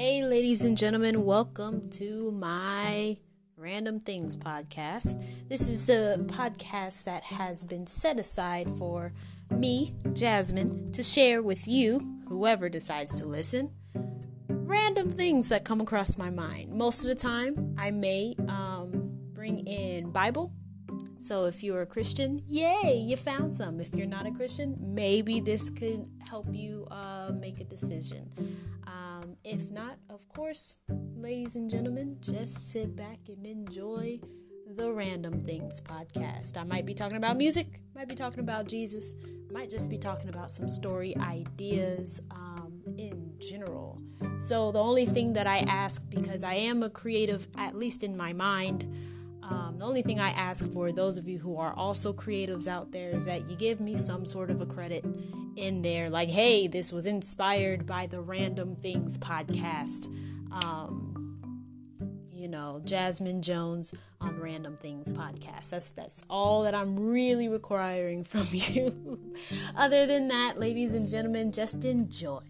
[0.00, 1.26] ladies and gentlemen.
[1.26, 3.18] Welcome to my
[3.58, 5.22] Random Things podcast.
[5.50, 9.12] This is the podcast that has been set aside for
[9.50, 13.72] me, Jasmine, to share with you, whoever decides to listen,
[14.48, 16.72] random things that come across my mind.
[16.72, 20.50] Most of the time, I may um, bring in Bible.
[21.18, 23.82] So if you're a Christian, yay, you found some.
[23.82, 28.32] If you're not a Christian, maybe this could help you uh, make a decision.
[29.20, 30.76] Um, if not, of course,
[31.16, 34.20] ladies and gentlemen, just sit back and enjoy
[34.66, 36.56] the Random Things podcast.
[36.56, 39.14] I might be talking about music, might be talking about Jesus,
[39.50, 44.00] might just be talking about some story ideas um, in general.
[44.38, 48.16] So, the only thing that I ask, because I am a creative, at least in
[48.16, 48.86] my mind,
[49.50, 52.92] um, the only thing I ask for those of you who are also creatives out
[52.92, 55.04] there is that you give me some sort of a credit
[55.56, 60.06] in there, like, hey, this was inspired by the Random Things podcast.
[60.64, 61.10] Um,
[62.32, 65.70] you know, Jasmine Jones on Random Things podcast.
[65.70, 69.34] That's that's all that I'm really requiring from you.
[69.76, 72.40] Other than that, ladies and gentlemen, just enjoy.